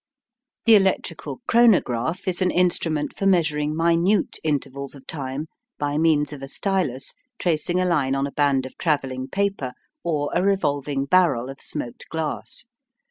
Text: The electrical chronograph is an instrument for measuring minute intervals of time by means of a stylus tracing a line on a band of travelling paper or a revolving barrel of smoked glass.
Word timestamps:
The 0.65 0.73
electrical 0.73 1.41
chronograph 1.47 2.27
is 2.27 2.41
an 2.41 2.49
instrument 2.49 3.15
for 3.15 3.27
measuring 3.27 3.75
minute 3.75 4.39
intervals 4.43 4.95
of 4.95 5.05
time 5.05 5.45
by 5.77 5.99
means 5.99 6.33
of 6.33 6.41
a 6.41 6.47
stylus 6.47 7.13
tracing 7.37 7.79
a 7.79 7.85
line 7.85 8.15
on 8.15 8.25
a 8.25 8.31
band 8.31 8.65
of 8.65 8.75
travelling 8.79 9.27
paper 9.27 9.73
or 10.03 10.31
a 10.33 10.41
revolving 10.41 11.05
barrel 11.05 11.49
of 11.51 11.61
smoked 11.61 12.09
glass. 12.09 12.65